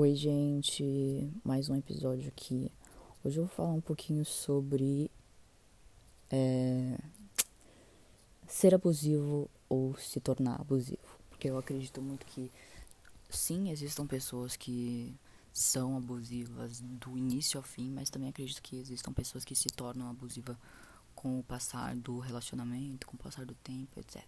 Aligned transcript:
Oi, 0.00 0.14
gente, 0.14 1.28
mais 1.42 1.68
um 1.68 1.74
episódio 1.74 2.28
aqui. 2.28 2.70
Hoje 3.24 3.36
eu 3.36 3.46
vou 3.46 3.52
falar 3.52 3.72
um 3.72 3.80
pouquinho 3.80 4.24
sobre 4.24 5.10
é, 6.30 6.96
ser 8.46 8.76
abusivo 8.76 9.50
ou 9.68 9.96
se 9.98 10.20
tornar 10.20 10.60
abusivo. 10.60 11.18
Porque 11.28 11.50
eu 11.50 11.58
acredito 11.58 12.00
muito 12.00 12.24
que, 12.26 12.48
sim, 13.28 13.72
existam 13.72 14.06
pessoas 14.06 14.54
que 14.54 15.12
são 15.52 15.96
abusivas 15.96 16.80
do 16.80 17.18
início 17.18 17.58
ao 17.58 17.64
fim, 17.64 17.90
mas 17.90 18.08
também 18.08 18.28
acredito 18.28 18.62
que 18.62 18.76
existam 18.76 19.12
pessoas 19.12 19.44
que 19.44 19.56
se 19.56 19.66
tornam 19.66 20.08
abusivas 20.08 20.56
com 21.12 21.40
o 21.40 21.42
passar 21.42 21.96
do 21.96 22.20
relacionamento, 22.20 23.04
com 23.04 23.16
o 23.16 23.18
passar 23.18 23.44
do 23.44 23.54
tempo, 23.56 23.98
etc. 23.98 24.22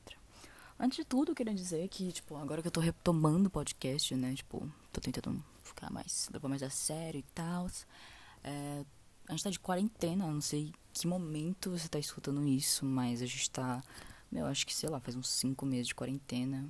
Antes 0.80 0.96
de 0.96 1.04
tudo, 1.04 1.30
eu 1.30 1.36
queria 1.36 1.54
dizer 1.54 1.86
que, 1.86 2.10
tipo, 2.10 2.34
agora 2.34 2.60
que 2.60 2.66
eu 2.66 2.72
tô 2.72 2.80
retomando 2.80 3.46
o 3.46 3.50
podcast, 3.50 4.16
né, 4.16 4.34
tipo, 4.34 4.68
tô 4.92 5.00
tentando 5.00 5.44
ficar 5.70 5.90
mais, 5.90 6.28
levar 6.32 6.48
mais 6.48 6.62
a 6.62 6.70
sério 6.70 7.18
e 7.18 7.24
tal. 7.34 7.66
É, 8.44 8.84
a 9.28 9.32
gente 9.32 9.44
tá 9.44 9.50
de 9.50 9.60
quarentena, 9.60 10.26
não 10.26 10.40
sei 10.40 10.72
que 10.92 11.06
momento 11.06 11.70
você 11.70 11.88
tá 11.88 11.98
escutando 11.98 12.46
isso, 12.46 12.84
mas 12.84 13.22
a 13.22 13.26
gente 13.26 13.50
tá, 13.50 13.82
meu, 14.30 14.46
acho 14.46 14.66
que, 14.66 14.74
sei 14.74 14.88
lá, 14.88 15.00
faz 15.00 15.16
uns 15.16 15.28
cinco 15.28 15.64
meses 15.64 15.88
de 15.88 15.94
quarentena. 15.94 16.68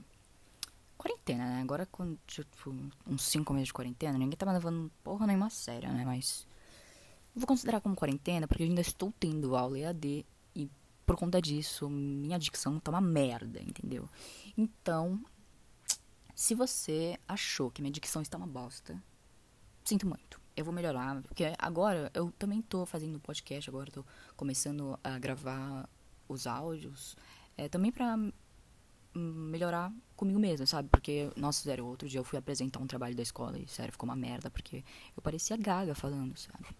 Quarentena, 0.97 1.45
né? 1.45 1.63
Agora, 1.63 1.87
quando, 1.87 2.19
tipo, 2.27 2.75
uns 3.07 3.23
cinco 3.23 3.53
meses 3.53 3.69
de 3.69 3.73
quarentena, 3.73 4.19
ninguém 4.19 4.37
tá 4.37 4.51
levando 4.53 4.91
porra 5.03 5.27
nenhuma 5.27 5.49
séria, 5.49 5.91
né? 5.91 6.05
Mas 6.05 6.47
vou 7.35 7.47
considerar 7.47 7.81
como 7.81 7.97
quarentena 7.97 8.47
porque 8.47 8.63
eu 8.63 8.69
ainda 8.69 8.83
estou 8.83 9.13
tendo 9.19 9.57
aula 9.57 9.79
EAD 9.79 10.27
e 10.55 10.71
por 11.07 11.17
conta 11.17 11.41
disso, 11.41 11.89
minha 11.89 12.39
dicção 12.39 12.79
tá 12.79 12.91
uma 12.91 13.01
merda, 13.01 13.61
entendeu? 13.63 14.09
Então, 14.57 15.19
se 16.41 16.55
você 16.55 17.19
achou 17.29 17.71
que 17.71 17.83
minha 17.83 17.93
dicção 17.93 18.23
está 18.23 18.39
uma 18.39 18.47
bosta, 18.47 18.99
sinto 19.85 20.07
muito. 20.07 20.41
Eu 20.57 20.65
vou 20.65 20.73
melhorar, 20.73 21.21
porque 21.21 21.53
agora 21.59 22.11
eu 22.15 22.33
também 22.39 22.63
tô 22.63 22.87
fazendo 22.87 23.21
podcast, 23.21 23.69
agora 23.69 23.91
tô 23.91 24.03
começando 24.39 24.99
a 25.05 25.19
gravar 25.19 25.87
os 26.27 26.47
áudios, 26.47 27.15
é, 27.59 27.69
também 27.69 27.93
pra 27.93 28.17
melhorar 29.15 29.93
comigo 30.17 30.39
mesma, 30.39 30.65
sabe? 30.65 30.89
Porque, 30.89 31.31
nossa, 31.37 31.63
sério, 31.63 31.85
outro 31.85 32.09
dia 32.09 32.21
eu 32.21 32.25
fui 32.25 32.39
apresentar 32.39 32.81
um 32.81 32.87
trabalho 32.87 33.15
da 33.15 33.23
escola 33.23 33.59
e, 33.59 33.69
sério, 33.69 33.93
ficou 33.93 34.09
uma 34.09 34.17
merda, 34.17 34.51
porque 34.51 34.83
eu 35.15 35.23
parecia 35.23 35.59
gaga 35.59 35.95
falando, 35.95 36.39
sabe? 36.39 36.75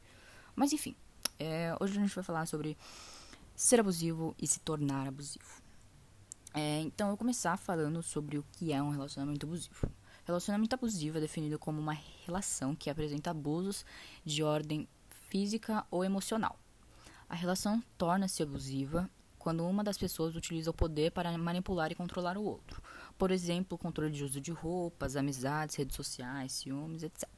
Mas, 0.57 0.73
enfim, 0.73 0.97
é, 1.39 1.77
hoje 1.79 1.99
a 1.99 2.01
gente 2.01 2.15
vai 2.15 2.25
falar 2.25 2.47
sobre 2.47 2.79
ser 3.55 3.79
abusivo 3.79 4.35
e 4.41 4.47
se 4.47 4.59
tornar 4.61 5.07
abusivo. 5.07 5.61
É, 6.53 6.81
então, 6.81 7.07
eu 7.07 7.11
vou 7.13 7.19
começar 7.19 7.57
falando 7.57 8.03
sobre 8.03 8.39
o 8.39 8.45
que 8.53 8.73
é 8.73 8.83
um 8.83 8.91
relacionamento 8.91 9.47
abusivo. 9.47 9.91
Relacionamento 10.25 10.75
abusivo 10.75 11.19
é 11.19 11.21
definido 11.21 11.59
como 11.59 11.81
uma 11.81 11.97
relação 12.27 12.75
que 12.75 12.91
apresenta 12.91 13.31
abusos 13.31 13.85
de 14.25 14.43
ordem 14.43 14.89
física 15.29 15.87
ou 15.91 16.05
emocional. 16.05 16.59
A 17.29 17.35
relação 17.35 17.83
torna-se 17.97 18.43
abusiva 18.43 19.09
quando 19.39 19.67
uma 19.67 19.83
das 19.83 19.97
pessoas 19.97 20.37
utiliza 20.37 20.71
o 20.71 20.75
poder 20.75 21.13
para 21.13 21.37
manipular 21.39 21.91
e 21.91 21.95
controlar 21.95 22.37
o 22.37 22.43
outro. 22.43 22.83
Por 23.17 23.31
exemplo, 23.31 23.79
controle 23.79 24.13
de 24.13 24.25
uso 24.25 24.41
de 24.41 24.51
roupas, 24.51 25.17
amizades, 25.17 25.77
redes 25.77 25.97
sociais, 25.97 26.53
ciúmes, 26.53 27.03
etc. 27.03 27.29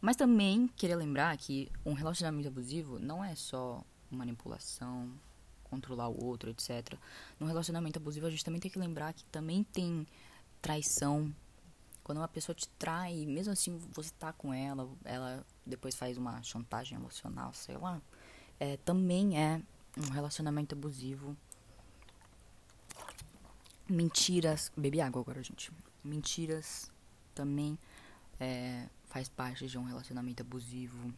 Mas 0.00 0.14
também 0.14 0.68
queria 0.76 0.96
lembrar 0.96 1.36
que 1.36 1.70
um 1.84 1.92
relacionamento 1.92 2.48
abusivo 2.48 2.98
não 2.98 3.24
é 3.24 3.34
só 3.34 3.82
manipulação, 4.10 5.10
controlar 5.68 6.08
o 6.08 6.24
outro, 6.24 6.50
etc. 6.50 6.98
No 7.38 7.46
relacionamento 7.46 7.98
abusivo, 7.98 8.26
a 8.26 8.30
gente 8.30 8.44
também 8.44 8.60
tem 8.60 8.70
que 8.70 8.78
lembrar 8.78 9.12
que 9.12 9.24
também 9.26 9.62
tem 9.64 10.06
traição. 10.60 11.34
Quando 12.02 12.18
uma 12.18 12.28
pessoa 12.28 12.54
te 12.54 12.68
trai, 12.70 13.26
mesmo 13.26 13.52
assim 13.52 13.78
você 13.92 14.10
tá 14.18 14.32
com 14.32 14.52
ela, 14.52 14.88
ela 15.04 15.46
depois 15.64 15.94
faz 15.94 16.16
uma 16.16 16.42
chantagem 16.42 16.96
emocional, 16.96 17.52
sei 17.52 17.76
lá. 17.76 18.00
É, 18.58 18.76
também 18.78 19.38
é 19.38 19.62
um 19.96 20.10
relacionamento 20.10 20.74
abusivo. 20.74 21.36
Mentiras. 23.88 24.72
Bebi 24.76 25.00
água 25.00 25.20
agora, 25.22 25.42
gente. 25.42 25.70
Mentiras 26.02 26.90
também 27.34 27.78
é, 28.40 28.88
faz 29.06 29.28
parte 29.28 29.66
de 29.66 29.78
um 29.78 29.84
relacionamento 29.84 30.42
abusivo. 30.42 31.12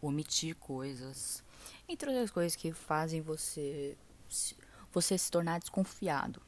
Omitir 0.00 0.54
coisas 0.56 1.42
entre 1.88 2.10
outras 2.10 2.30
coisas 2.30 2.56
que 2.56 2.72
fazem 2.72 3.20
você 3.20 3.96
você 4.92 5.18
se 5.18 5.30
tornar 5.30 5.60
desconfiado. 5.60 6.40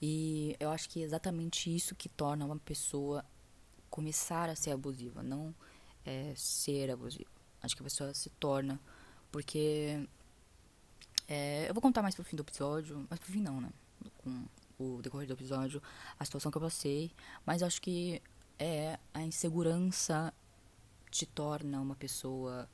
E 0.00 0.56
eu 0.58 0.70
acho 0.70 0.88
que 0.88 1.02
é 1.02 1.04
exatamente 1.04 1.74
isso 1.74 1.94
que 1.94 2.08
torna 2.08 2.44
uma 2.44 2.58
pessoa 2.58 3.24
começar 3.90 4.48
a 4.48 4.54
ser 4.54 4.70
abusiva, 4.70 5.22
não 5.22 5.54
é, 6.04 6.32
ser 6.36 6.90
abusiva. 6.90 7.30
Acho 7.60 7.76
que 7.76 7.82
a 7.82 7.84
pessoa 7.84 8.14
se 8.14 8.30
torna, 8.30 8.80
porque 9.30 10.08
é, 11.28 11.68
eu 11.68 11.74
vou 11.74 11.82
contar 11.82 12.02
mais 12.02 12.14
pro 12.14 12.24
fim 12.24 12.36
do 12.36 12.42
episódio, 12.42 13.06
mas 13.10 13.18
pro 13.18 13.30
fim 13.30 13.42
não, 13.42 13.60
né? 13.60 13.70
Com 14.18 14.46
o 14.78 15.02
decorrer 15.02 15.26
do 15.26 15.34
episódio, 15.34 15.82
a 16.18 16.24
situação 16.24 16.50
que 16.50 16.56
eu 16.56 16.62
passei, 16.62 17.12
mas 17.44 17.62
acho 17.62 17.82
que 17.82 18.22
é 18.58 18.98
a 19.12 19.22
insegurança 19.22 20.32
te 21.10 21.26
torna 21.26 21.80
uma 21.80 21.96
pessoa 21.96 22.68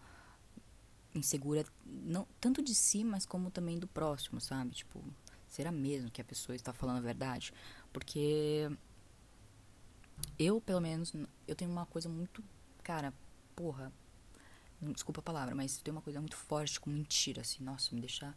insegura 1.14 1.64
não 1.84 2.26
tanto 2.40 2.62
de 2.62 2.74
si, 2.74 3.02
mas 3.02 3.24
como 3.24 3.50
também 3.50 3.78
do 3.78 3.86
próximo, 3.86 4.40
sabe? 4.40 4.74
Tipo, 4.74 5.02
será 5.48 5.72
mesmo 5.72 6.10
que 6.10 6.20
a 6.20 6.24
pessoa 6.24 6.54
está 6.54 6.72
falando 6.72 6.98
a 6.98 7.00
verdade? 7.00 7.52
Porque 7.92 8.70
eu, 10.38 10.60
pelo 10.60 10.80
menos, 10.80 11.14
eu 11.46 11.54
tenho 11.54 11.70
uma 11.70 11.86
coisa 11.86 12.08
muito, 12.08 12.42
cara, 12.82 13.12
porra, 13.54 13.92
desculpa 14.92 15.20
a 15.20 15.22
palavra, 15.22 15.54
mas 15.54 15.78
tem 15.78 15.92
uma 15.92 16.02
coisa 16.02 16.20
muito 16.20 16.36
forte 16.36 16.78
com 16.78 16.90
mentira, 16.90 17.40
assim, 17.40 17.62
nossa, 17.62 17.94
me 17.94 18.00
deixa 18.00 18.34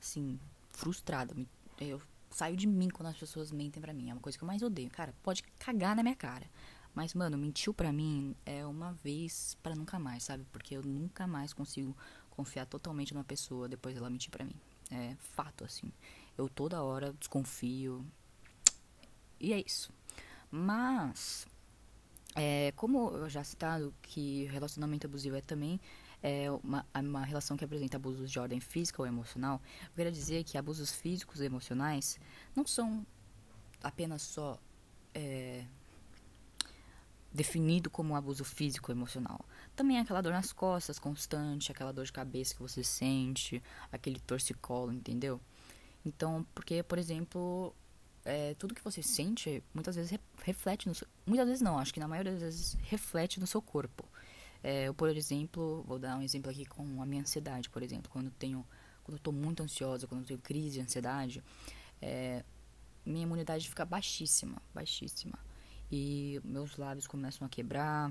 assim 0.00 0.38
frustrada. 0.70 1.34
Eu 1.80 2.00
saio 2.30 2.56
de 2.56 2.66
mim 2.66 2.88
quando 2.88 3.08
as 3.08 3.16
pessoas 3.16 3.50
mentem 3.50 3.80
para 3.80 3.92
mim, 3.92 4.10
é 4.10 4.12
uma 4.12 4.20
coisa 4.20 4.38
que 4.38 4.44
eu 4.44 4.46
mais 4.46 4.62
odeio. 4.62 4.90
Cara, 4.90 5.14
pode 5.22 5.42
cagar 5.58 5.96
na 5.96 6.02
minha 6.02 6.16
cara. 6.16 6.48
Mas, 6.94 7.14
mano, 7.14 7.38
mentiu 7.38 7.72
pra 7.72 7.92
mim 7.92 8.36
é 8.44 8.66
uma 8.66 8.92
vez 8.92 9.56
para 9.62 9.74
nunca 9.74 9.98
mais, 9.98 10.24
sabe? 10.24 10.44
Porque 10.52 10.76
eu 10.76 10.82
nunca 10.82 11.26
mais 11.26 11.52
consigo 11.52 11.96
confiar 12.30 12.66
totalmente 12.66 13.14
numa 13.14 13.24
pessoa 13.24 13.68
depois 13.68 13.94
dela 13.94 14.10
mentir 14.10 14.30
pra 14.30 14.44
mim. 14.44 14.54
É 14.90 15.16
fato, 15.34 15.64
assim. 15.64 15.90
Eu 16.36 16.48
toda 16.48 16.82
hora 16.82 17.12
desconfio. 17.14 18.04
E 19.40 19.52
é 19.52 19.62
isso. 19.64 19.90
Mas, 20.50 21.46
é, 22.34 22.72
como 22.76 23.10
eu 23.10 23.28
já 23.28 23.42
citado 23.42 23.94
que 24.02 24.44
relacionamento 24.44 25.06
abusivo 25.06 25.36
é 25.36 25.40
também 25.40 25.80
é 26.22 26.50
uma, 26.62 26.86
uma 26.94 27.24
relação 27.24 27.56
que 27.56 27.64
apresenta 27.64 27.96
abusos 27.96 28.30
de 28.30 28.38
ordem 28.38 28.60
física 28.60 29.02
ou 29.02 29.08
emocional, 29.08 29.60
eu 29.84 29.90
quero 29.96 30.12
dizer 30.12 30.44
que 30.44 30.56
abusos 30.56 30.92
físicos 30.92 31.40
e 31.40 31.44
emocionais 31.44 32.20
não 32.54 32.64
são 32.64 33.04
apenas 33.82 34.22
só 34.22 34.58
é, 35.14 35.64
definido 37.32 37.88
como 37.88 38.12
um 38.12 38.16
abuso 38.16 38.44
físico 38.44 38.90
ou 38.92 38.96
emocional. 38.96 39.40
Também 39.74 39.98
aquela 39.98 40.20
dor 40.20 40.32
nas 40.32 40.52
costas 40.52 40.98
constante, 40.98 41.72
aquela 41.72 41.92
dor 41.92 42.04
de 42.04 42.12
cabeça 42.12 42.54
que 42.54 42.60
você 42.60 42.84
sente, 42.84 43.62
aquele 43.90 44.20
torcicolo, 44.20 44.92
entendeu? 44.92 45.40
Então, 46.04 46.44
porque, 46.54 46.82
por 46.82 46.98
exemplo, 46.98 47.74
é, 48.24 48.54
tudo 48.54 48.74
que 48.74 48.84
você 48.84 49.02
sente 49.02 49.62
muitas 49.72 49.96
vezes 49.96 50.18
reflete 50.42 50.88
no 50.88 50.94
seu, 50.94 51.06
muitas 51.24 51.46
vezes 51.46 51.62
não, 51.62 51.78
acho 51.78 51.94
que 51.94 52.00
na 52.00 52.08
maioria 52.08 52.32
das 52.32 52.42
vezes 52.42 52.74
reflete 52.82 53.40
no 53.40 53.46
seu 53.46 53.62
corpo. 53.62 54.04
É, 54.62 54.88
eu, 54.88 54.94
por 54.94 55.08
exemplo, 55.16 55.82
vou 55.86 55.98
dar 55.98 56.16
um 56.18 56.22
exemplo 56.22 56.50
aqui 56.50 56.64
com 56.66 57.02
a 57.02 57.06
minha 57.06 57.22
ansiedade, 57.22 57.70
por 57.70 57.82
exemplo, 57.82 58.10
quando 58.10 58.26
eu 58.26 58.32
tenho, 58.38 58.66
quando 59.02 59.16
eu 59.16 59.22
tô 59.22 59.32
muito 59.32 59.62
ansiosa, 59.62 60.06
quando 60.06 60.20
eu 60.20 60.26
tenho 60.26 60.40
crise 60.40 60.72
de 60.72 60.80
ansiedade, 60.80 61.42
é, 62.00 62.44
minha 63.06 63.22
imunidade 63.22 63.68
fica 63.68 63.84
baixíssima, 63.84 64.60
baixíssima 64.74 65.38
e 65.92 66.40
meus 66.42 66.78
lábios 66.78 67.06
começam 67.06 67.46
a 67.46 67.50
quebrar, 67.50 68.10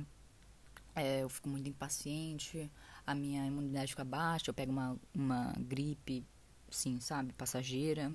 é, 0.94 1.24
eu 1.24 1.30
fico 1.30 1.50
muito 1.50 1.68
impaciente, 1.68 2.72
a 3.08 3.16
minha 3.16 3.46
imunidade 3.48 3.92
fica 3.92 4.04
baixa, 4.04 4.50
eu 4.52 4.54
pego 4.54 4.72
uma, 4.72 4.96
uma 5.16 5.52
gripe, 5.58 6.24
sim, 6.70 7.00
sabe, 7.00 7.34
passageira, 7.34 8.14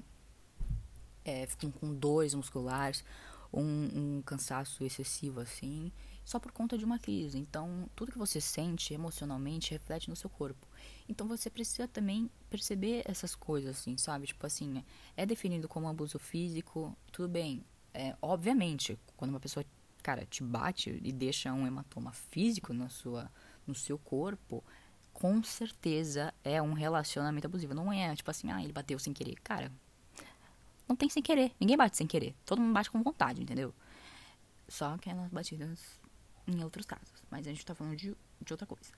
é, 1.24 1.46
fico 1.46 1.72
com 1.72 1.92
dores 1.92 2.32
musculares, 2.32 3.04
um, 3.52 4.18
um 4.18 4.22
cansaço 4.22 4.84
excessivo, 4.84 5.40
assim, 5.40 5.90
só 6.24 6.38
por 6.38 6.52
conta 6.52 6.78
de 6.78 6.84
uma 6.84 6.98
crise. 6.98 7.36
Então, 7.36 7.90
tudo 7.96 8.12
que 8.12 8.18
você 8.18 8.40
sente 8.40 8.94
emocionalmente 8.94 9.72
reflete 9.72 10.08
no 10.08 10.16
seu 10.16 10.30
corpo. 10.30 10.66
Então, 11.08 11.26
você 11.26 11.50
precisa 11.50 11.88
também 11.88 12.30
perceber 12.48 13.02
essas 13.06 13.34
coisas, 13.34 13.78
assim, 13.78 13.96
sabe? 13.96 14.26
Tipo 14.26 14.46
assim, 14.46 14.84
é 15.16 15.26
definido 15.26 15.66
como 15.68 15.88
abuso 15.88 16.18
físico, 16.18 16.96
tudo 17.10 17.28
bem, 17.28 17.64
é, 17.96 18.16
obviamente, 18.20 18.98
quando 19.16 19.30
uma 19.30 19.40
pessoa, 19.40 19.64
cara, 20.02 20.24
te 20.26 20.42
bate 20.42 21.00
e 21.02 21.12
deixa 21.12 21.52
um 21.52 21.66
hematoma 21.66 22.12
físico 22.12 22.72
na 22.72 22.88
sua, 22.88 23.30
no 23.66 23.74
seu 23.74 23.98
corpo, 23.98 24.62
com 25.12 25.42
certeza 25.42 26.32
é 26.44 26.60
um 26.60 26.72
relacionamento 26.72 27.46
abusivo. 27.46 27.74
Não 27.74 27.92
é 27.92 28.14
tipo 28.14 28.30
assim, 28.30 28.50
ah, 28.50 28.62
ele 28.62 28.72
bateu 28.72 28.98
sem 28.98 29.12
querer. 29.12 29.36
Cara, 29.42 29.72
não 30.88 30.94
tem 30.94 31.08
sem 31.08 31.22
querer. 31.22 31.52
Ninguém 31.58 31.76
bate 31.76 31.96
sem 31.96 32.06
querer. 32.06 32.34
Todo 32.44 32.60
mundo 32.60 32.74
bate 32.74 32.90
com 32.90 33.02
vontade, 33.02 33.42
entendeu? 33.42 33.74
só 34.68 34.94
aquelas 34.94 35.30
batidas 35.30 36.00
em 36.46 36.62
outros 36.62 36.86
casos. 36.86 37.22
Mas 37.30 37.46
a 37.46 37.50
gente 37.50 37.64
tá 37.64 37.74
falando 37.74 37.96
de, 37.96 38.16
de 38.40 38.52
outra 38.52 38.66
coisa. 38.66 38.90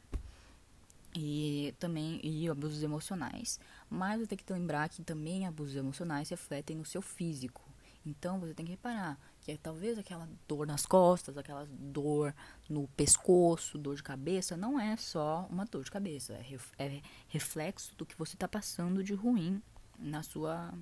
E 1.15 1.75
também 1.79 2.21
e 2.23 2.49
abusos 2.49 2.83
emocionais. 2.83 3.59
Mas 3.89 4.21
você 4.21 4.27
tem 4.27 4.39
que 4.39 4.53
lembrar 4.53 4.89
que 4.89 5.03
também 5.03 5.47
abusos 5.47 5.77
emocionais 5.77 6.29
refletem 6.29 6.77
no 6.77 6.85
seu 6.85 7.03
físico. 7.03 7.63
Então 8.09 8.41
você 8.41 8.55
tem 8.55 8.65
que 8.65 8.73
reparar 8.73 9.19
que 9.43 9.53
é, 9.53 9.57
talvez 9.59 9.99
aquela 9.99 10.29
dor 10.47 10.67
nas 10.67 10.87
costas, 10.87 11.37
aquela 11.37 11.67
dor 11.67 12.35
no 12.69 12.89
pescoço, 12.89 13.77
dor 13.77 13.97
de 13.97 14.03
cabeça, 14.03 14.57
não 14.57 14.81
é 14.81 14.97
só 14.97 15.47
uma 15.51 15.67
dor 15.67 15.85
de 15.85 15.91
cabeça, 15.91 16.33
é, 16.33 16.41
ref, 16.41 16.73
é 16.79 17.03
reflexo 17.29 17.95
do 17.97 18.07
que 18.07 18.17
você 18.17 18.35
está 18.35 18.49
passando 18.49 19.05
de 19.05 19.13
ruim 19.13 19.63
na 19.99 20.23
sua, 20.23 20.73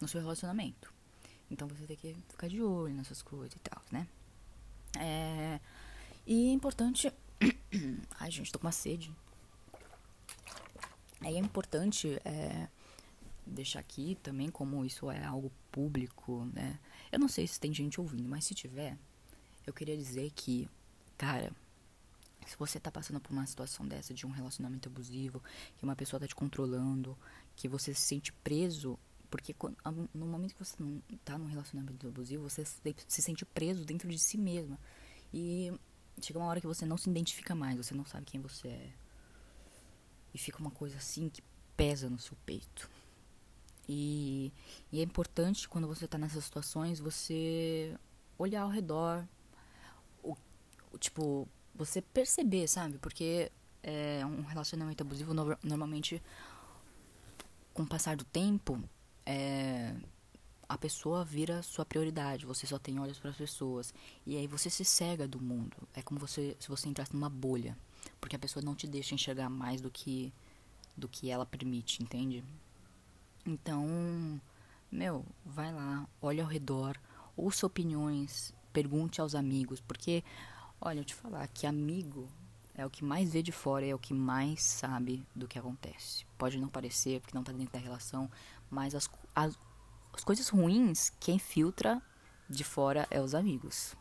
no 0.00 0.08
seu 0.08 0.20
relacionamento. 0.20 0.92
Então 1.48 1.68
você 1.68 1.86
tem 1.86 1.96
que 1.96 2.16
ficar 2.28 2.48
de 2.48 2.60
olho 2.60 2.94
nessas 2.94 3.22
coisas 3.22 3.54
e 3.54 3.60
tal, 3.60 3.80
né? 3.92 4.08
É, 4.98 5.60
e 6.26 6.48
é 6.48 6.52
importante. 6.52 7.12
Ai, 8.18 8.30
gente, 8.30 8.50
tô 8.50 8.58
com 8.58 8.66
uma 8.66 8.72
sede. 8.72 9.12
Aí 11.20 11.36
é 11.36 11.38
importante 11.38 12.20
é, 12.24 12.68
deixar 13.46 13.80
aqui 13.80 14.18
também, 14.22 14.50
como 14.50 14.84
isso 14.84 15.10
é 15.10 15.24
algo 15.24 15.52
público, 15.70 16.44
né? 16.52 16.78
Eu 17.12 17.18
não 17.18 17.28
sei 17.28 17.46
se 17.46 17.60
tem 17.60 17.72
gente 17.72 18.00
ouvindo, 18.00 18.28
mas 18.28 18.44
se 18.44 18.54
tiver, 18.54 18.98
eu 19.66 19.72
queria 19.72 19.96
dizer 19.96 20.30
que, 20.32 20.68
cara, 21.16 21.52
se 22.46 22.56
você 22.56 22.78
tá 22.78 22.90
passando 22.90 23.20
por 23.20 23.32
uma 23.32 23.46
situação 23.46 23.86
dessa, 23.86 24.14
de 24.14 24.26
um 24.26 24.30
relacionamento 24.30 24.88
abusivo, 24.88 25.42
que 25.76 25.84
uma 25.84 25.96
pessoa 25.96 26.20
tá 26.20 26.26
te 26.26 26.34
controlando, 26.34 27.16
que 27.54 27.68
você 27.68 27.94
se 27.94 28.02
sente 28.02 28.32
preso, 28.32 28.98
porque 29.30 29.52
quando, 29.52 29.76
no 30.14 30.26
momento 30.26 30.54
que 30.54 30.64
você 30.64 30.76
não 30.78 31.02
tá 31.24 31.36
num 31.36 31.46
relacionamento 31.46 32.06
abusivo, 32.06 32.48
você 32.48 32.64
se 32.64 33.22
sente 33.22 33.44
preso 33.44 33.84
dentro 33.84 34.08
de 34.08 34.18
si 34.18 34.38
mesma. 34.38 34.78
E 35.34 35.72
chega 36.20 36.38
uma 36.38 36.46
hora 36.48 36.60
que 36.60 36.66
você 36.66 36.86
não 36.86 36.96
se 36.96 37.10
identifica 37.10 37.54
mais, 37.54 37.76
você 37.76 37.94
não 37.94 38.04
sabe 38.04 38.26
quem 38.26 38.40
você 38.40 38.68
é. 38.68 38.92
E 40.32 40.38
fica 40.38 40.58
uma 40.58 40.70
coisa 40.70 40.96
assim 40.96 41.28
que 41.28 41.42
pesa 41.76 42.08
no 42.08 42.18
seu 42.18 42.36
peito. 42.46 42.88
E, 43.88 44.52
e 44.90 45.00
é 45.00 45.02
importante 45.02 45.68
quando 45.68 45.86
você 45.86 46.06
está 46.06 46.18
nessas 46.18 46.44
situações 46.44 46.98
você 46.98 47.96
olhar 48.38 48.62
ao 48.62 48.68
redor, 48.68 49.24
o, 50.22 50.36
o, 50.92 50.98
tipo, 50.98 51.48
você 51.74 52.02
perceber, 52.02 52.66
sabe? 52.66 52.98
Porque 52.98 53.50
é, 53.82 54.24
um 54.26 54.42
relacionamento 54.42 55.02
abusivo 55.02 55.32
no, 55.32 55.56
normalmente, 55.62 56.22
com 57.72 57.84
o 57.84 57.86
passar 57.86 58.16
do 58.16 58.24
tempo, 58.24 58.82
é, 59.24 59.94
a 60.68 60.76
pessoa 60.76 61.24
vira 61.24 61.62
sua 61.62 61.84
prioridade. 61.84 62.46
Você 62.46 62.66
só 62.66 62.78
tem 62.78 62.98
olhos 62.98 63.18
para 63.18 63.30
as 63.30 63.36
pessoas 63.36 63.94
e 64.26 64.36
aí 64.36 64.46
você 64.46 64.68
se 64.68 64.84
cega 64.84 65.28
do 65.28 65.40
mundo. 65.40 65.76
É 65.94 66.02
como 66.02 66.18
você 66.18 66.56
se 66.58 66.68
você 66.68 66.88
entrasse 66.88 67.14
numa 67.14 67.30
bolha, 67.30 67.76
porque 68.20 68.36
a 68.36 68.38
pessoa 68.38 68.64
não 68.64 68.74
te 68.74 68.86
deixa 68.86 69.14
enxergar 69.14 69.48
mais 69.48 69.80
do 69.80 69.90
que 69.90 70.32
do 70.96 71.08
que 71.08 71.30
ela 71.30 71.44
permite, 71.44 72.02
entende? 72.02 72.42
Então, 73.46 74.40
meu, 74.90 75.24
vai 75.44 75.72
lá, 75.72 76.08
olha 76.20 76.42
ao 76.42 76.50
redor, 76.50 76.98
ouça 77.36 77.64
opiniões, 77.64 78.52
pergunte 78.72 79.20
aos 79.20 79.36
amigos, 79.36 79.80
porque, 79.80 80.24
olha, 80.80 80.98
eu 80.98 81.04
te 81.04 81.14
falar 81.14 81.46
que 81.48 81.64
amigo 81.64 82.28
é 82.74 82.84
o 82.84 82.90
que 82.90 83.04
mais 83.04 83.32
vê 83.32 83.42
de 83.42 83.52
fora, 83.52 83.86
é 83.86 83.94
o 83.94 83.98
que 83.98 84.12
mais 84.12 84.62
sabe 84.62 85.24
do 85.34 85.46
que 85.46 85.58
acontece. 85.58 86.26
Pode 86.36 86.58
não 86.58 86.68
parecer, 86.68 87.20
porque 87.20 87.36
não 87.36 87.44
tá 87.44 87.52
dentro 87.52 87.72
da 87.72 87.78
relação, 87.78 88.28
mas 88.68 88.94
as, 88.94 89.08
as, 89.34 89.58
as 90.12 90.24
coisas 90.24 90.48
ruins, 90.48 91.10
quem 91.20 91.38
filtra 91.38 92.02
de 92.50 92.64
fora 92.64 93.06
é 93.10 93.20
os 93.20 93.34
amigos. 93.34 93.94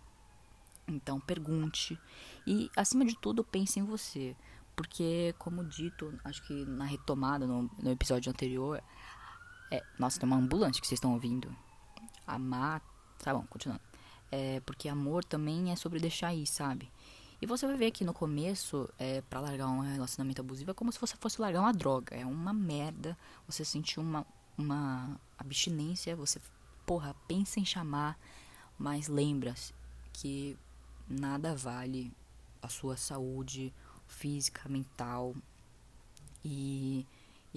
Então 0.87 1.19
pergunte 1.19 1.99
e, 2.45 2.69
acima 2.75 3.05
de 3.05 3.15
tudo, 3.15 3.43
pense 3.43 3.79
em 3.79 3.83
você. 3.83 4.35
Porque, 4.75 5.33
como 5.39 5.63
dito, 5.63 6.13
acho 6.23 6.43
que 6.43 6.65
na 6.65 6.83
retomada, 6.83 7.47
no, 7.47 7.71
no 7.79 7.91
episódio 7.91 8.29
anterior, 8.29 8.83
é, 9.75 9.83
nossa, 9.99 10.19
tem 10.19 10.27
uma 10.27 10.37
ambulante 10.37 10.79
que 10.79 10.87
vocês 10.87 10.97
estão 10.97 11.13
ouvindo. 11.13 11.55
Amar. 12.25 12.81
Tá 13.19 13.33
bom, 13.33 13.45
continuando. 13.49 13.81
É, 14.31 14.59
porque 14.61 14.89
amor 14.89 15.23
também 15.23 15.71
é 15.71 15.75
sobre 15.75 15.99
deixar 15.99 16.33
ir, 16.33 16.45
sabe? 16.45 16.91
E 17.41 17.45
você 17.45 17.67
vai 17.67 17.75
ver 17.75 17.91
que 17.91 18.05
no 18.05 18.13
começo, 18.13 18.89
é, 18.97 19.21
para 19.21 19.39
largar 19.39 19.67
um 19.67 19.79
relacionamento 19.81 20.41
abusivo, 20.41 20.71
é 20.71 20.73
como 20.73 20.91
se 20.91 20.99
você 20.99 21.15
fosse 21.17 21.41
largar 21.41 21.61
uma 21.61 21.73
droga. 21.73 22.15
É 22.15 22.25
uma 22.25 22.53
merda. 22.53 23.17
Você 23.47 23.65
sentir 23.65 23.99
uma, 23.99 24.25
uma 24.57 25.19
abstinência. 25.37 26.15
Você, 26.15 26.39
porra, 26.85 27.15
pensa 27.27 27.59
em 27.59 27.65
chamar. 27.65 28.17
Mas 28.77 29.07
lembra 29.07 29.53
que 30.13 30.57
nada 31.07 31.55
vale 31.55 32.11
a 32.61 32.69
sua 32.69 32.95
saúde 32.95 33.73
física, 34.07 34.67
mental. 34.69 35.35
E 36.43 37.05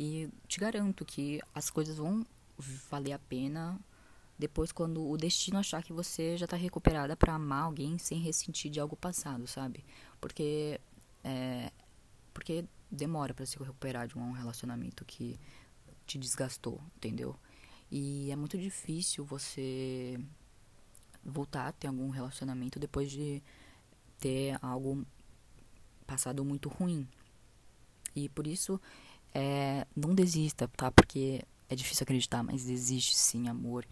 e 0.00 0.31
te 0.47 0.61
garanto 0.61 1.05
que 1.05 1.41
as 1.53 1.71
coisas 1.71 1.97
vão 1.97 2.25
valer 2.89 3.15
a 3.15 3.19
pena 3.19 3.77
depois 4.39 4.71
quando 4.71 5.05
o 5.05 5.17
destino 5.17 5.59
achar 5.59 5.83
que 5.83 5.93
você 5.93 6.37
já 6.37 6.45
está 6.45 6.56
recuperada 6.56 7.17
para 7.17 7.35
amar 7.35 7.65
alguém 7.65 7.99
sem 7.99 8.21
ressentir 8.21 8.71
de 8.71 8.79
algo 8.79 8.97
passado, 8.97 9.45
sabe? 9.49 9.85
Porque 10.21 10.81
é, 11.25 11.73
porque 12.33 12.65
demora 12.89 13.35
para 13.35 13.45
se 13.45 13.59
recuperar 13.59 14.06
de 14.06 14.17
um 14.17 14.31
relacionamento 14.31 15.05
que 15.05 15.37
te 16.06 16.17
desgastou, 16.17 16.81
entendeu? 16.95 17.35
E 17.91 18.31
é 18.31 18.37
muito 18.37 18.56
difícil 18.56 19.25
você 19.25 20.17
voltar 21.25 21.67
a 21.67 21.73
ter 21.73 21.89
algum 21.89 22.09
relacionamento 22.11 22.79
depois 22.79 23.11
de 23.11 23.43
ter 24.21 24.56
algo 24.62 25.05
passado 26.06 26.45
muito 26.45 26.69
ruim. 26.69 27.05
E 28.15 28.29
por 28.29 28.47
isso 28.47 28.81
é, 29.35 29.87
não 29.95 30.15
desista, 30.15 30.69
tá? 30.69 30.91
Porque 30.91 31.43
é 31.69 31.75
difícil 31.75 32.05
acreditar, 32.05 32.43
mas 32.43 32.69
existe 32.69 33.17
sim 33.17 33.49
amor. 33.49 33.87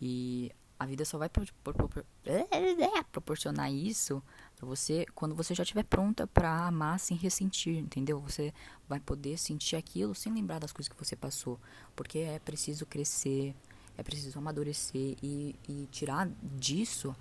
E 0.00 0.50
a 0.82 0.86
vida 0.86 1.04
só 1.04 1.16
vai 1.16 1.28
pro, 1.28 1.46
pro, 1.62 1.88
pro, 1.88 2.06
é, 2.26 3.02
proporcionar 3.04 3.72
isso 3.72 4.20
pra 4.56 4.66
você 4.66 5.06
quando 5.14 5.32
você 5.32 5.54
já 5.54 5.62
estiver 5.62 5.84
pronta 5.84 6.26
para 6.26 6.66
amar 6.66 6.98
sem 6.98 7.16
ressentir, 7.16 7.76
entendeu? 7.76 8.20
Você 8.20 8.52
vai 8.88 8.98
poder 8.98 9.38
sentir 9.38 9.76
aquilo 9.76 10.12
sem 10.14 10.34
lembrar 10.34 10.58
das 10.58 10.72
coisas 10.72 10.92
que 10.92 10.98
você 10.98 11.14
passou. 11.14 11.60
Porque 11.94 12.18
é 12.18 12.40
preciso 12.40 12.84
crescer, 12.84 13.54
é 13.96 14.02
preciso 14.02 14.38
amadurecer 14.40 15.16
e, 15.22 15.54
e 15.68 15.86
tirar 15.92 16.28
disso, 16.42 17.14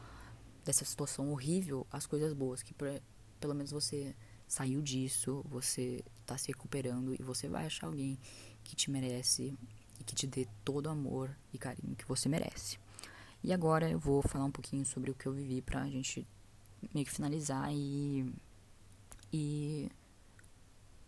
dessa 0.66 0.84
situação 0.84 1.32
horrível, 1.32 1.86
as 1.92 2.08
coisas 2.08 2.34
boas. 2.34 2.64
Que 2.64 2.74
pelo 3.40 3.54
menos 3.54 3.70
você 3.70 4.16
saiu 4.52 4.82
disso, 4.82 5.46
você 5.48 6.04
está 6.20 6.38
se 6.38 6.50
recuperando 6.50 7.16
e 7.18 7.24
você 7.24 7.48
vai 7.48 7.66
achar 7.66 7.88
alguém 7.88 8.20
que 8.66 8.76
te 8.76 8.92
merece 8.92 9.58
e 9.98 10.04
que 10.04 10.14
te 10.14 10.28
dê 10.28 10.46
todo 10.66 10.88
o 10.88 10.90
amor 10.90 11.34
e 11.54 11.58
carinho 11.58 11.96
que 11.96 12.06
você 12.06 12.28
merece. 12.28 12.78
E 13.42 13.54
agora 13.54 13.90
eu 13.90 13.98
vou 13.98 14.22
falar 14.22 14.44
um 14.44 14.52
pouquinho 14.52 14.86
sobre 14.86 15.10
o 15.10 15.16
que 15.16 15.26
eu 15.26 15.32
vivi 15.32 15.62
pra 15.62 15.88
gente 15.90 16.28
meio 16.94 17.06
que 17.06 17.14
finalizar 17.14 17.72
e 17.72 18.30
e 19.32 19.90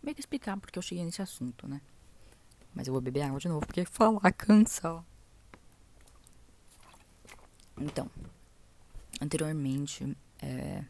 meio 0.01 0.15
que 0.15 0.21
explicar 0.21 0.55
porque 0.57 0.79
eu 0.79 0.83
cheguei 0.83 1.03
nesse 1.03 1.21
assunto, 1.21 1.67
né? 1.67 1.81
Mas 2.73 2.87
eu 2.87 2.93
vou 2.93 3.01
beber 3.01 3.23
água 3.23 3.41
de 3.41 3.49
novo 3.49 3.67
porque 3.67 3.83
falar 3.91 4.31
cansa. 4.31 5.03
Então, 7.77 8.09
anteriormente, 9.21 10.15
é, 10.41 10.85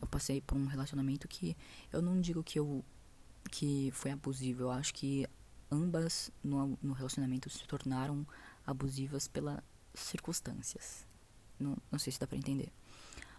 eu 0.00 0.06
passei 0.06 0.40
por 0.40 0.56
um 0.56 0.66
relacionamento 0.66 1.26
que 1.28 1.56
eu 1.92 2.00
não 2.00 2.20
digo 2.20 2.42
que 2.42 2.58
eu 2.58 2.84
que 3.50 3.90
foi 3.92 4.10
abusivo, 4.10 4.62
eu 4.62 4.70
acho 4.70 4.92
que 4.92 5.26
ambas 5.70 6.30
no, 6.42 6.78
no 6.82 6.92
relacionamento 6.92 7.48
se 7.48 7.66
tornaram 7.66 8.26
abusivas 8.66 9.26
pelas 9.26 9.60
circunstâncias. 9.94 11.06
Não, 11.58 11.76
não 11.90 11.98
sei 11.98 12.12
se 12.12 12.20
dá 12.20 12.26
pra 12.26 12.36
entender. 12.36 12.70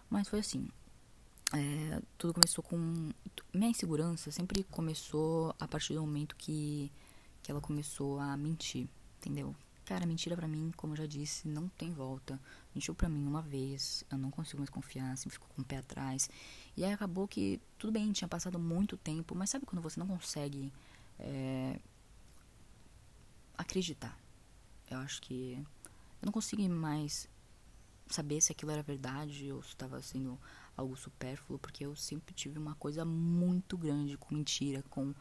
Mas 0.08 0.28
foi 0.28 0.40
assim. 0.40 0.68
É, 1.52 2.00
tudo 2.18 2.34
começou 2.34 2.62
com. 2.62 3.10
Minha 3.52 3.70
insegurança 3.70 4.30
sempre 4.30 4.62
começou 4.64 5.54
a 5.58 5.66
partir 5.66 5.94
do 5.94 6.00
momento 6.00 6.36
que, 6.36 6.90
que 7.42 7.50
ela 7.50 7.60
começou 7.60 8.18
a 8.18 8.36
mentir, 8.36 8.88
entendeu? 9.18 9.54
Cara, 9.90 10.06
mentira 10.06 10.36
pra 10.36 10.46
mim, 10.46 10.72
como 10.76 10.92
eu 10.92 10.98
já 10.98 11.06
disse, 11.06 11.48
não 11.48 11.66
tem 11.66 11.92
volta. 11.92 12.38
Mentiu 12.72 12.94
pra 12.94 13.08
mim 13.08 13.26
uma 13.26 13.42
vez, 13.42 14.04
eu 14.08 14.16
não 14.16 14.30
consigo 14.30 14.58
mais 14.58 14.70
confiar, 14.70 15.18
sempre 15.18 15.32
fico 15.32 15.48
com 15.48 15.62
o 15.62 15.64
pé 15.64 15.78
atrás. 15.78 16.30
E 16.76 16.84
aí 16.84 16.92
acabou 16.92 17.26
que, 17.26 17.60
tudo 17.76 17.92
bem, 17.92 18.12
tinha 18.12 18.28
passado 18.28 18.56
muito 18.56 18.96
tempo, 18.96 19.34
mas 19.34 19.50
sabe 19.50 19.66
quando 19.66 19.82
você 19.82 19.98
não 19.98 20.06
consegue 20.06 20.72
é, 21.18 21.80
acreditar? 23.58 24.16
Eu 24.88 24.98
acho 24.98 25.20
que 25.22 25.58
eu 26.22 26.26
não 26.26 26.32
consegui 26.32 26.68
mais 26.68 27.28
saber 28.06 28.40
se 28.40 28.52
aquilo 28.52 28.70
era 28.70 28.84
verdade 28.84 29.50
ou 29.50 29.60
se 29.60 29.70
estava 29.70 30.00
sendo 30.00 30.38
algo 30.76 30.96
supérfluo, 30.96 31.58
porque 31.58 31.84
eu 31.84 31.96
sempre 31.96 32.32
tive 32.32 32.60
uma 32.60 32.76
coisa 32.76 33.04
muito 33.04 33.76
grande 33.76 34.16
com 34.16 34.36
mentira, 34.36 34.84
com 34.88 35.12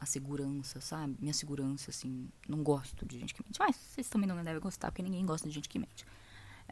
a 0.00 0.06
segurança, 0.06 0.80
sabe? 0.80 1.14
Minha 1.20 1.34
segurança, 1.34 1.90
assim, 1.90 2.28
não 2.48 2.62
gosto 2.62 3.04
de 3.04 3.18
gente 3.18 3.34
que 3.34 3.42
mente. 3.44 3.58
Mas 3.58 3.76
vocês 3.76 4.08
também 4.08 4.26
não 4.26 4.42
devem 4.42 4.60
gostar, 4.60 4.90
porque 4.90 5.02
ninguém 5.02 5.26
gosta 5.26 5.46
de 5.46 5.54
gente 5.54 5.68
que 5.68 5.78
mente. 5.78 6.06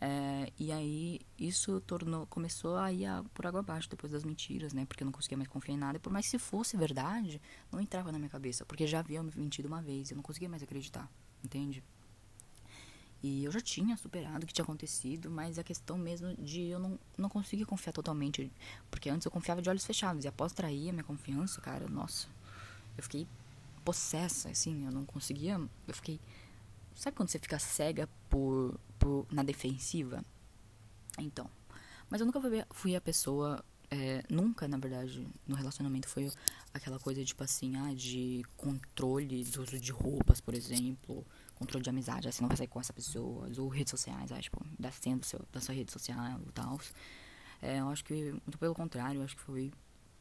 É, 0.01 0.53
e 0.59 0.73
aí 0.73 1.21
isso 1.39 1.81
tornou, 1.81 2.25
começou 2.27 2.77
a 2.77 2.91
ir 2.93 3.07
por 3.35 3.47
água 3.47 3.61
abaixo 3.61 3.91
depois 3.91 4.13
das 4.13 4.25
mentiras, 4.25 4.73
né? 4.73 4.87
Porque 4.87 5.03
eu 5.03 5.05
não 5.05 5.13
conseguia 5.13 5.37
mais 5.37 5.49
confiar 5.49 5.75
em 5.75 5.79
nada. 5.79 5.99
E 5.99 6.01
por 6.01 6.11
mais 6.11 6.25
que 6.25 6.31
se 6.31 6.39
fosse 6.39 6.77
verdade, 6.77 7.41
não 7.71 7.81
entrava 7.81 8.11
na 8.11 8.19
minha 8.19 8.31
cabeça. 8.31 8.65
Porque 8.65 8.87
já 8.87 9.01
havia 9.01 9.23
me 9.23 9.31
mentido 9.37 9.67
uma 9.67 9.83
vez, 9.83 10.11
eu 10.11 10.17
não 10.17 10.23
conseguia 10.23 10.49
mais 10.49 10.63
acreditar, 10.63 11.11
entende? 11.45 11.85
E 13.23 13.45
eu 13.45 13.51
já 13.51 13.61
tinha 13.61 13.97
superado 13.97 14.45
o 14.45 14.47
que 14.47 14.55
tinha 14.55 14.63
acontecido, 14.63 15.29
mas 15.29 15.59
a 15.59 15.65
questão 15.65 15.99
mesmo 15.99 16.35
de 16.37 16.63
eu 16.63 16.79
não, 16.79 16.99
não 17.19 17.29
conseguir 17.29 17.65
confiar 17.65 17.93
totalmente. 17.93 18.51
Porque 18.91 19.11
antes 19.11 19.27
eu 19.27 19.31
confiava 19.31 19.61
de 19.61 19.69
olhos 19.69 19.85
fechados. 19.85 20.25
E 20.25 20.29
após 20.29 20.53
trair 20.53 20.91
a 20.91 20.93
minha 20.93 21.05
confiança, 21.05 21.61
cara, 21.61 21.89
nossa, 21.89 22.29
eu 22.99 23.03
fiquei 23.03 23.27
possessa, 23.85 24.51
assim, 24.51 24.85
eu 24.85 24.93
não 24.93 25.05
conseguia. 25.05 25.55
Eu 25.87 25.95
fiquei. 25.95 26.21
Sabe 26.95 27.17
quando 27.17 27.31
você 27.31 27.39
fica 27.39 27.59
cega 27.59 28.09
por, 28.29 28.79
por 28.99 29.27
na 29.31 29.43
defensiva? 29.43 30.23
Então. 31.19 31.49
Mas 32.11 32.21
eu 32.21 32.27
nunca 32.27 32.41
fui 32.71 32.95
a 32.95 33.01
pessoa. 33.01 33.65
É, 33.91 34.23
nunca, 34.29 34.69
na 34.69 34.77
verdade, 34.77 35.27
no 35.47 35.57
relacionamento 35.57 36.07
foi 36.09 36.31
aquela 36.75 36.99
coisa 36.99 37.25
tipo 37.25 37.43
assim, 37.43 37.75
ah, 37.77 37.95
de 37.95 38.43
controle 38.55 39.43
do 39.45 39.63
uso 39.63 39.79
de 39.79 39.91
roupas, 39.91 40.43
por 40.43 40.53
exemplo 40.53 41.25
controle 41.59 41.83
de 41.83 41.91
amizade, 41.91 42.29
assim, 42.29 42.43
não 42.43 42.49
vai 42.49 42.57
sair 42.57 42.69
com 42.69 42.81
essa 42.81 42.93
pessoa, 42.93 43.49
ou 43.59 43.69
redes 43.69 43.91
sociais, 43.91 44.31
ah, 44.31 44.41
tipo, 44.41 44.65
da 44.79 44.93
senha 44.93 45.19
seu, 45.23 45.45
da 45.53 45.61
sua 45.61 45.75
rede 45.75 45.91
social 45.91 46.41
e 46.47 46.53
tal. 46.53 46.81
É, 47.61 47.81
eu 47.81 47.89
acho 47.89 48.05
que, 48.05 48.31
muito 48.31 48.57
pelo 48.59 48.75
contrário, 48.75 49.21
eu 49.21 49.25
acho 49.25 49.37
que 49.37 49.43
foi, 49.43 49.73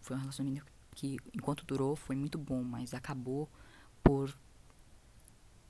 foi 0.01 0.15
um 0.15 0.19
relacionamento 0.19 0.65
que, 0.97 1.19
enquanto 1.31 1.63
durou, 1.63 1.95
foi 1.95 2.15
muito 2.15 2.39
bom, 2.39 2.63
mas 2.63 2.91
acabou 2.91 3.47
por. 4.03 4.35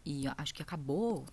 E 0.05 0.23
acho 0.37 0.53
que 0.53 0.61
acabou. 0.61 1.25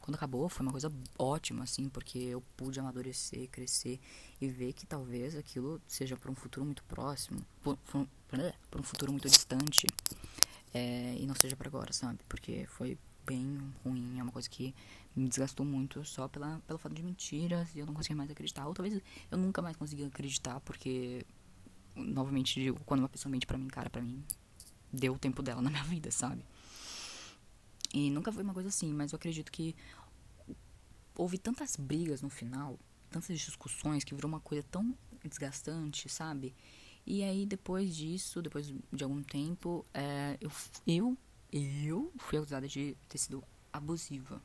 Quando 0.00 0.16
acabou, 0.16 0.48
foi 0.48 0.66
uma 0.66 0.72
coisa 0.72 0.92
ótima, 1.16 1.62
assim, 1.62 1.88
porque 1.88 2.18
eu 2.18 2.42
pude 2.56 2.80
amadurecer, 2.80 3.48
crescer 3.48 4.00
e 4.40 4.48
ver 4.48 4.72
que 4.72 4.86
talvez 4.86 5.36
aquilo 5.36 5.80
seja 5.86 6.16
para 6.16 6.30
um 6.30 6.34
futuro 6.34 6.64
muito 6.64 6.82
próximo, 6.84 7.40
para 7.62 8.80
um 8.80 8.82
futuro 8.82 9.12
muito 9.12 9.28
distante, 9.28 9.86
é, 10.74 11.14
e 11.16 11.26
não 11.26 11.34
seja 11.34 11.54
para 11.54 11.68
agora, 11.68 11.92
sabe? 11.92 12.18
Porque 12.26 12.66
foi 12.68 12.98
bem 13.24 13.72
ruim, 13.84 14.18
é 14.18 14.22
uma 14.22 14.32
coisa 14.32 14.48
que 14.48 14.74
me 15.14 15.28
desgastou 15.28 15.64
muito 15.64 16.02
só 16.04 16.26
pela, 16.26 16.60
pelo 16.66 16.78
fato 16.78 16.94
de 16.94 17.02
mentiras 17.02 17.68
e 17.74 17.78
eu 17.78 17.86
não 17.86 17.92
conseguia 17.92 18.16
mais 18.16 18.30
acreditar. 18.30 18.66
Ou 18.66 18.74
talvez 18.74 19.00
eu 19.30 19.38
nunca 19.38 19.60
mais 19.60 19.76
conseguia 19.76 20.06
acreditar, 20.06 20.58
porque, 20.60 21.24
novamente 21.98 22.60
digo, 22.60 22.80
quando 22.84 23.00
uma 23.00 23.08
pessoa 23.08 23.30
mente 23.30 23.46
pra 23.46 23.58
mim, 23.58 23.68
cara, 23.68 23.90
pra 23.90 24.02
mim, 24.02 24.24
deu 24.92 25.14
o 25.14 25.18
tempo 25.18 25.42
dela 25.42 25.60
na 25.60 25.70
minha 25.70 25.84
vida, 25.84 26.10
sabe? 26.10 26.44
E 27.92 28.10
nunca 28.10 28.32
foi 28.32 28.42
uma 28.42 28.54
coisa 28.54 28.68
assim, 28.68 28.92
mas 28.92 29.12
eu 29.12 29.16
acredito 29.16 29.50
que 29.50 29.74
houve 31.14 31.38
tantas 31.38 31.76
brigas 31.76 32.22
no 32.22 32.28
final, 32.28 32.78
tantas 33.10 33.38
discussões, 33.38 34.04
que 34.04 34.14
virou 34.14 34.28
uma 34.28 34.40
coisa 34.40 34.62
tão 34.70 34.96
desgastante, 35.24 36.08
sabe? 36.08 36.54
E 37.06 37.22
aí, 37.22 37.46
depois 37.46 37.96
disso, 37.96 38.42
depois 38.42 38.72
de 38.92 39.02
algum 39.04 39.22
tempo, 39.22 39.84
é, 39.94 40.36
eu, 40.40 40.50
eu 40.86 41.16
eu 41.52 42.12
fui 42.18 42.38
acusada 42.38 42.68
de 42.68 42.96
ter 43.08 43.18
sido 43.18 43.42
abusiva. 43.72 44.42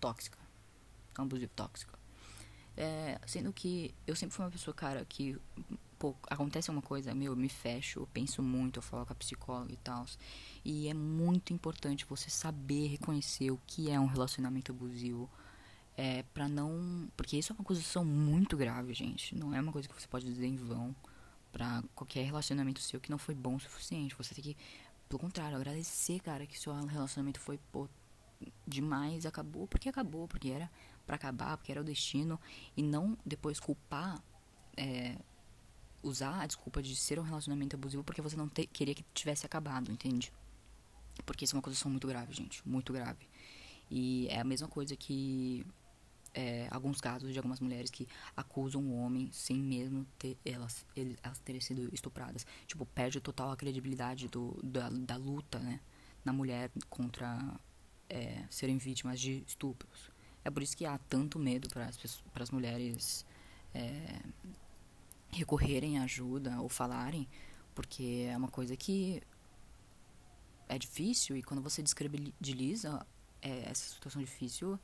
Tóxica. 0.00 0.38
Abusiva, 1.14 1.50
tóxica. 1.54 1.98
É, 2.76 3.18
sendo 3.26 3.52
que 3.52 3.94
eu 4.06 4.14
sempre 4.16 4.34
fui 4.34 4.44
uma 4.44 4.50
pessoa, 4.50 4.74
cara, 4.74 5.04
que 5.04 5.38
pô, 5.98 6.14
acontece 6.28 6.70
uma 6.70 6.82
coisa, 6.82 7.14
meu, 7.14 7.32
eu 7.32 7.36
me 7.36 7.48
fecho, 7.48 8.00
eu 8.00 8.06
penso 8.06 8.42
muito, 8.42 8.78
eu 8.78 8.82
falo 8.82 9.06
com 9.06 9.12
a 9.12 9.16
psicóloga 9.16 9.72
e 9.72 9.76
tal. 9.76 10.06
E 10.64 10.88
é 10.88 10.94
muito 10.94 11.52
importante 11.52 12.06
você 12.06 12.30
saber 12.30 12.88
reconhecer 12.88 13.50
o 13.50 13.60
que 13.66 13.90
é 13.90 13.98
um 13.98 14.06
relacionamento 14.06 14.72
abusivo. 14.72 15.30
É, 15.96 16.22
pra 16.34 16.46
não. 16.46 17.08
Porque 17.16 17.38
isso 17.38 17.52
é 17.52 17.54
uma 17.54 17.62
acusação 17.62 18.04
muito 18.04 18.56
grave, 18.56 18.92
gente. 18.92 19.34
Não 19.34 19.54
é 19.54 19.60
uma 19.60 19.72
coisa 19.72 19.88
que 19.88 19.94
você 19.94 20.06
pode 20.06 20.26
dizer 20.26 20.46
em 20.46 20.56
vão 20.56 20.94
pra 21.50 21.82
qualquer 21.94 22.24
relacionamento 22.26 22.80
seu 22.80 23.00
que 23.00 23.10
não 23.10 23.16
foi 23.16 23.34
bom 23.34 23.56
o 23.56 23.60
suficiente. 23.60 24.14
Você 24.14 24.34
tem 24.34 24.44
que 24.44 24.56
pelo 25.08 25.20
contrário, 25.20 25.56
agradecer, 25.56 26.20
cara, 26.20 26.46
que 26.46 26.58
seu 26.58 26.72
relacionamento 26.86 27.40
foi, 27.40 27.58
pô, 27.70 27.88
demais, 28.66 29.24
acabou 29.24 29.66
porque 29.66 29.88
acabou, 29.88 30.26
porque 30.26 30.50
era 30.50 30.70
para 31.06 31.16
acabar, 31.16 31.56
porque 31.56 31.70
era 31.70 31.80
o 31.80 31.84
destino, 31.84 32.40
e 32.76 32.82
não 32.82 33.16
depois 33.24 33.60
culpar, 33.60 34.20
é, 34.76 35.16
usar 36.06 36.40
a 36.40 36.46
desculpa 36.46 36.82
de 36.82 36.94
ser 36.94 37.18
um 37.18 37.22
relacionamento 37.22 37.76
abusivo 37.76 38.04
porque 38.04 38.22
você 38.22 38.36
não 38.36 38.48
te, 38.48 38.66
queria 38.66 38.94
que 38.94 39.04
tivesse 39.12 39.44
acabado, 39.44 39.90
entende? 39.90 40.32
Porque 41.24 41.44
isso 41.44 41.54
é 41.54 41.56
uma 41.56 41.60
acusação 41.60 41.90
muito 41.90 42.06
grave, 42.06 42.32
gente, 42.32 42.66
muito 42.66 42.92
grave. 42.92 43.28
E 43.90 44.26
é 44.28 44.40
a 44.40 44.44
mesma 44.44 44.68
coisa 44.68 44.96
que 44.96 45.64
é, 46.34 46.68
alguns 46.70 47.00
casos 47.00 47.32
de 47.32 47.38
algumas 47.38 47.60
mulheres 47.60 47.90
que 47.90 48.06
acusam 48.36 48.82
o 48.82 48.98
homem 48.98 49.30
sem 49.32 49.56
mesmo 49.56 50.06
ter 50.18 50.36
elas, 50.44 50.84
elas 50.94 51.38
terem 51.38 51.60
sido 51.60 51.88
estupradas. 51.92 52.46
Tipo, 52.66 52.84
perde 52.86 53.20
total 53.20 53.50
a 53.50 53.56
credibilidade 53.56 54.28
do, 54.28 54.58
da, 54.62 54.90
da 54.90 55.16
luta, 55.16 55.58
né? 55.58 55.80
Na 56.24 56.32
mulher 56.32 56.70
contra 56.90 57.58
é, 58.08 58.44
serem 58.50 58.76
vítimas 58.76 59.20
de 59.20 59.42
estupros. 59.46 60.10
É 60.44 60.50
por 60.50 60.62
isso 60.62 60.76
que 60.76 60.84
há 60.84 60.98
tanto 60.98 61.38
medo 61.38 61.68
para 61.70 61.90
as 62.42 62.50
mulheres 62.50 63.24
é, 63.74 64.20
recorrerem 65.30 65.98
à 65.98 66.04
ajuda 66.04 66.60
ou 66.60 66.68
falarem, 66.68 67.28
porque 67.74 68.26
é 68.30 68.36
uma 68.36 68.48
coisa 68.48 68.76
que 68.76 69.22
é 70.68 70.78
difícil 70.78 71.36
e 71.36 71.42
quando 71.42 71.62
você 71.62 71.82
descredibiliza 71.82 73.06
é, 73.40 73.70
essa 73.70 73.94
situação 73.94 74.20
difícil, 74.20 74.78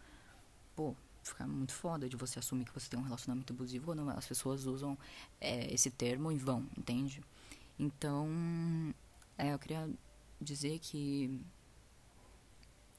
pô, 0.77 0.95
fica 1.23 1.47
muito 1.47 1.73
foda 1.73 2.09
de 2.09 2.17
você 2.17 2.39
assumir 2.39 2.65
que 2.65 2.75
você 2.75 2.89
tem 2.89 2.99
um 2.99 3.03
relacionamento 3.03 3.53
abusivo 3.53 3.87
quando 3.87 4.09
as 4.11 4.27
pessoas 4.27 4.67
usam 4.67 4.99
é, 5.41 5.73
esse 5.73 5.91
termo 5.91 6.31
em 6.31 6.37
vão, 6.37 6.67
entende? 6.77 7.23
Então, 7.79 8.29
é, 9.39 9.53
eu 9.53 9.59
queria 9.59 9.91
dizer 10.41 10.79
que, 10.79 11.41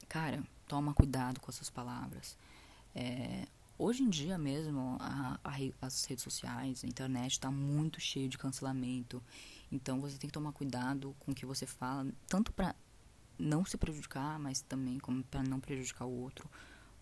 cara, 0.08 0.42
toma 0.66 0.94
cuidado 0.94 1.40
com 1.40 1.50
as 1.50 1.56
suas 1.56 1.70
palavras. 1.70 2.36
É, 2.94 3.46
hoje 3.78 4.02
em 4.02 4.08
dia 4.08 4.38
mesmo, 4.38 4.96
a, 5.00 5.38
a, 5.44 5.52
as 5.80 6.04
redes 6.04 6.22
sociais, 6.22 6.82
a 6.84 6.86
internet 6.86 7.32
está 7.32 7.50
muito 7.50 8.00
cheio 8.00 8.28
de 8.28 8.38
cancelamento. 8.38 9.22
Então, 9.70 10.00
você 10.00 10.16
tem 10.18 10.28
que 10.28 10.34
tomar 10.34 10.52
cuidado 10.52 11.14
com 11.18 11.32
o 11.32 11.34
que 11.34 11.46
você 11.46 11.66
fala, 11.66 12.06
tanto 12.28 12.52
para 12.52 12.74
não 13.38 13.64
se 13.64 13.76
prejudicar, 13.76 14.38
mas 14.38 14.60
também 14.60 14.98
como 14.98 15.22
para 15.24 15.42
não 15.42 15.60
prejudicar 15.60 16.04
o 16.04 16.20
outro. 16.20 16.48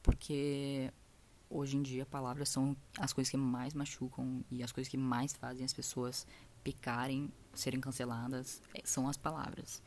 Porque 0.02 0.92
hoje 1.48 1.76
em 1.76 1.82
dia 1.82 2.06
palavras 2.06 2.48
são 2.48 2.74
as 2.98 3.12
coisas 3.12 3.30
que 3.30 3.36
mais 3.36 3.74
machucam 3.74 4.42
e 4.50 4.62
as 4.62 4.72
coisas 4.72 4.90
que 4.90 4.96
mais 4.96 5.34
fazem 5.34 5.64
as 5.64 5.72
pessoas 5.72 6.26
pecarem, 6.64 7.30
serem 7.52 7.80
canceladas, 7.80 8.62
é, 8.74 8.80
são 8.84 9.08
as 9.08 9.16
palavras. 9.16 9.82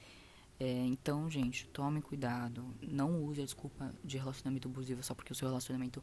É, 0.60 0.72
então, 0.86 1.30
gente, 1.30 1.68
tome 1.68 2.02
cuidado. 2.02 2.66
Não 2.82 3.24
use 3.24 3.42
a 3.42 3.46
desculpa 3.46 3.94
de 4.04 4.18
relacionamento 4.18 4.68
abusivo 4.68 5.04
só 5.04 5.14
porque 5.14 5.34
o 5.34 5.36
seu 5.36 5.48
relacionamento 5.48 6.02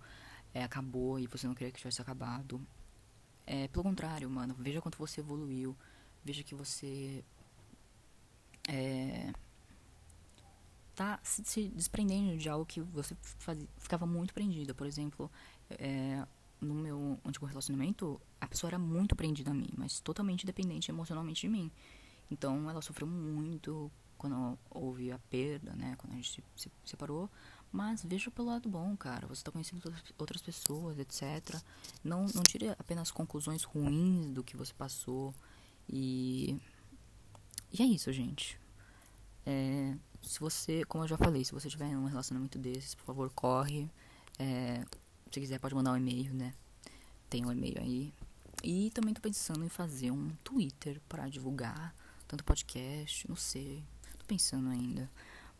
é, 0.54 0.62
acabou 0.62 1.18
e 1.18 1.26
você 1.26 1.46
não 1.46 1.54
queria 1.54 1.72
que 1.72 1.78
tivesse 1.78 2.00
acabado. 2.00 2.60
É, 3.46 3.68
pelo 3.68 3.82
contrário, 3.82 4.28
mano, 4.30 4.54
veja 4.58 4.80
quanto 4.80 4.98
você 4.98 5.20
evoluiu. 5.20 5.76
Veja 6.24 6.42
que 6.42 6.54
você 6.54 7.24
é, 8.68 9.32
tá 10.94 11.18
se, 11.22 11.42
se, 11.44 11.68
desprendendo 11.68 12.36
de 12.36 12.48
algo 12.48 12.64
que 12.64 12.80
você 12.80 13.16
ficava 13.78 14.06
muito 14.06 14.32
prendida. 14.32 14.74
Por 14.74 14.86
exemplo, 14.86 15.30
é, 15.70 16.24
no 16.60 16.74
meu 16.74 17.18
antigo 17.24 17.46
relacionamento, 17.46 18.20
a 18.40 18.46
pessoa 18.46 18.70
era 18.70 18.78
muito 18.78 19.16
prendida 19.16 19.50
a 19.50 19.54
mim, 19.54 19.70
mas 19.76 20.00
totalmente 20.00 20.46
dependente 20.46 20.90
emocionalmente 20.90 21.42
de 21.42 21.48
mim. 21.48 21.70
Então 22.30 22.70
ela 22.70 22.80
sofreu 22.80 23.06
muito 23.06 23.90
quando 24.16 24.56
houve 24.70 25.10
a 25.10 25.18
perda, 25.18 25.74
né? 25.74 25.96
Quando 25.98 26.12
a 26.12 26.16
gente 26.16 26.42
se 26.54 26.70
separou. 26.84 27.28
Mas 27.72 28.04
veja 28.04 28.30
pelo 28.30 28.48
lado 28.48 28.68
bom, 28.68 28.94
cara. 28.96 29.26
Você 29.26 29.40
está 29.40 29.50
conhecendo 29.50 29.82
outras 30.18 30.42
pessoas, 30.42 30.98
etc. 30.98 31.58
Não, 32.04 32.26
não 32.34 32.42
tire 32.42 32.68
apenas 32.68 33.10
conclusões 33.10 33.64
ruins 33.64 34.26
do 34.28 34.44
que 34.44 34.56
você 34.56 34.74
passou. 34.74 35.34
E. 35.88 36.60
E 37.72 37.82
é 37.82 37.86
isso, 37.86 38.12
gente. 38.12 38.60
É, 39.46 39.96
se 40.20 40.38
você, 40.38 40.84
como 40.84 41.04
eu 41.04 41.08
já 41.08 41.16
falei, 41.16 41.44
se 41.44 41.52
você 41.52 41.68
tiver 41.70 41.96
um 41.96 42.04
relacionamento 42.04 42.58
desses, 42.58 42.94
por 42.94 43.04
favor, 43.04 43.30
corre. 43.30 43.90
É, 44.38 44.84
se 45.30 45.40
quiser, 45.40 45.58
pode 45.58 45.74
mandar 45.74 45.92
um 45.92 45.96
e-mail, 45.96 46.34
né? 46.34 46.52
Tem 47.30 47.46
um 47.46 47.50
e-mail 47.50 47.80
aí. 47.80 48.12
E 48.62 48.90
também 48.90 49.14
tô 49.14 49.20
pensando 49.22 49.64
em 49.64 49.68
fazer 49.70 50.10
um 50.10 50.28
Twitter 50.44 51.00
para 51.08 51.28
divulgar 51.28 51.94
tanto 52.28 52.44
podcast, 52.44 53.26
não 53.28 53.36
sei. 53.36 53.82
Tô 54.18 54.26
pensando 54.26 54.68
ainda. 54.68 55.10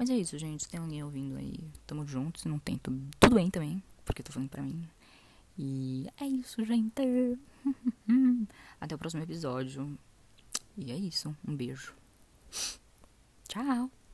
Mas 0.02 0.11
é 0.11 0.16
isso, 0.16 0.37
gente. 0.37 0.64
Se 0.64 0.68
tem 0.68 0.80
alguém 0.80 1.04
ouvindo 1.04 1.37
aí, 1.37 1.61
tamo 1.87 2.04
juntos. 2.04 2.42
Se 2.42 2.49
não 2.49 2.59
tem, 2.59 2.76
tudo, 2.76 3.00
tudo 3.21 3.37
bem 3.37 3.49
também. 3.49 3.80
Porque 4.04 4.21
tô 4.21 4.32
falando 4.32 4.49
pra 4.49 4.61
mim. 4.61 4.85
E 5.56 6.09
é 6.21 6.26
isso, 6.26 6.64
gente. 6.64 6.92
Até 8.80 8.97
o 8.97 8.99
próximo 8.99 9.23
episódio. 9.23 9.97
E 10.76 10.90
é 10.90 10.97
isso. 10.97 11.37
Um 11.47 11.54
beijo. 11.54 11.94
Tchau. 13.47 13.88